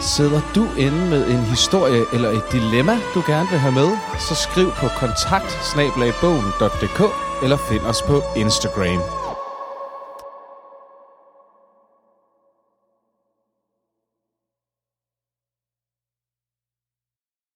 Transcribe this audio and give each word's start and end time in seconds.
Sidder 0.00 0.40
du 0.54 0.66
inde 0.78 1.10
med 1.10 1.26
en 1.30 1.44
historie 1.44 2.04
eller 2.12 2.30
et 2.30 2.52
dilemma, 2.52 2.98
du 3.14 3.22
gerne 3.26 3.48
vil 3.50 3.58
have 3.58 3.74
med, 3.74 3.96
så 4.18 4.34
skriv 4.34 4.70
på 4.70 4.86
kontakt 4.88 5.76
eller 7.42 7.56
find 7.56 7.82
os 7.82 8.02
på 8.02 8.22
Instagram. 8.36 9.25